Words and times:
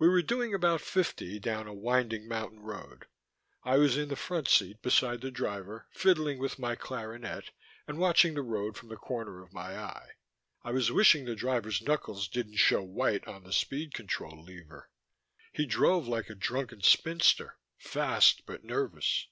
We 0.00 0.08
were 0.08 0.22
doing 0.22 0.52
about 0.54 0.80
fifty 0.80 1.38
down 1.38 1.68
a 1.68 1.72
winding 1.72 2.26
mountain 2.26 2.58
road. 2.58 3.06
I 3.62 3.76
was 3.76 3.96
in 3.96 4.08
the 4.08 4.16
front 4.16 4.48
seat 4.48 4.82
beside 4.82 5.20
the 5.20 5.30
driver, 5.30 5.86
fiddling 5.92 6.40
with 6.40 6.58
my 6.58 6.74
clarinet, 6.74 7.50
and 7.86 7.98
watching 8.00 8.34
the 8.34 8.42
road 8.42 8.76
from 8.76 8.88
the 8.88 8.96
corner 8.96 9.40
of 9.40 9.52
my 9.52 9.78
eye. 9.78 10.08
I 10.64 10.72
was 10.72 10.90
wishing 10.90 11.26
the 11.26 11.36
driver's 11.36 11.80
knuckles 11.80 12.26
didn't 12.26 12.56
show 12.56 12.82
white 12.82 13.24
on 13.28 13.44
the 13.44 13.52
speed 13.52 13.94
control 13.94 14.42
lever. 14.42 14.90
He 15.52 15.64
drove 15.64 16.08
like 16.08 16.28
a 16.28 16.34
drunken 16.34 16.80
spinster, 16.82 17.56
fast 17.78 18.44
but 18.46 18.64
nervous. 18.64 19.28